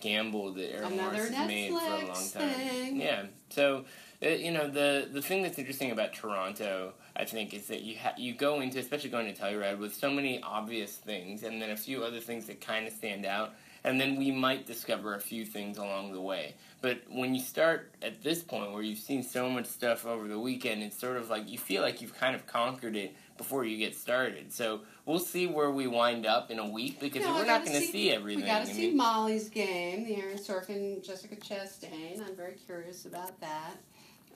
[0.00, 2.50] gamble that Errol Another Morris has made for a long time.
[2.50, 3.00] thing.
[3.00, 3.26] Yeah.
[3.50, 3.84] So
[4.22, 7.96] uh, you know the the thing that's interesting about Toronto, I think, is that you
[8.02, 11.70] ha- you go into, especially going to Telluride, with so many obvious things, and then
[11.70, 13.54] a few other things that kind of stand out,
[13.84, 16.54] and then we might discover a few things along the way.
[16.80, 20.38] But when you start at this point, where you've seen so much stuff over the
[20.38, 23.76] weekend, it's sort of like you feel like you've kind of conquered it before you
[23.78, 24.52] get started.
[24.52, 27.80] So we'll see where we wind up in a week because No, we're not going
[27.80, 28.42] to see, everything.
[28.42, 32.26] We got to I see mean, Molly's game, the Aaron Sorkin, Jessica Chastain.
[32.26, 33.76] I'm very curious about that.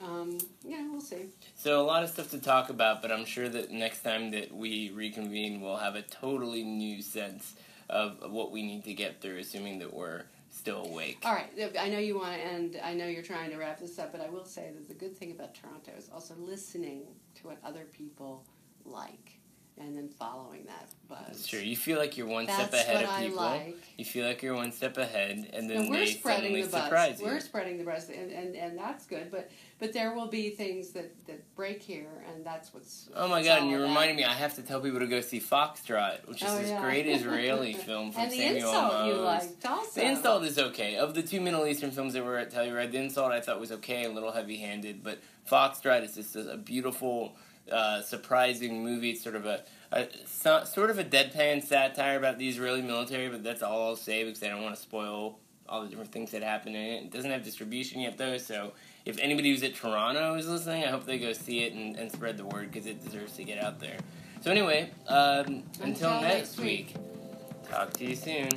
[0.03, 1.29] Um, yeah, we'll see.
[1.55, 4.53] So a lot of stuff to talk about, but I'm sure that next time that
[4.53, 7.53] we reconvene, we'll have a totally new sense
[7.89, 11.19] of, of what we need to get through, assuming that we're still awake.
[11.23, 12.79] All right, I know you want to end.
[12.83, 15.15] I know you're trying to wrap this up, but I will say that the good
[15.15, 17.03] thing about Toronto is also listening
[17.35, 18.43] to what other people
[18.85, 19.37] like
[19.77, 21.47] and then following that buzz.
[21.47, 23.37] Sure, you feel like you're one That's step ahead of people.
[23.37, 23.77] Like.
[23.97, 26.69] You feel like you're one step ahead, and then And we're they spreading suddenly the
[26.69, 26.83] buzz.
[26.83, 27.25] surprise you.
[27.25, 29.31] We're spreading the buzz, and, and, and that's good.
[29.31, 33.09] But but there will be things that, that break here, and that's what's.
[33.15, 33.89] Oh my god, and you're about.
[33.89, 36.69] reminding me, I have to tell people to go see Foxtrot, which is Oh, this
[36.69, 36.81] yeah.
[36.81, 39.99] great Israeli film from and the Samuel insult you liked also.
[40.01, 40.97] The insult is okay.
[40.97, 43.71] Of the two Middle Eastern films that were at Telluride, the insult I thought was
[43.71, 47.35] okay, a little heavy handed, but Foxtrot is just a, a beautiful,
[47.71, 49.11] uh, surprising movie.
[49.11, 53.29] It's sort of a, a so, sort of a deadpan satire about the Israeli military,
[53.29, 56.31] but that's all I'll say because I don't want to spoil all the different things
[56.31, 57.03] that happen in it.
[57.05, 58.73] It doesn't have distribution yet, though, so
[59.05, 62.11] if anybody who's at Toronto is listening, I hope they go see it and, and
[62.11, 63.97] spread the word because it deserves to get out there.
[64.41, 66.95] So, anyway, um, until, Until next next week.
[66.95, 68.49] week, talk to you soon.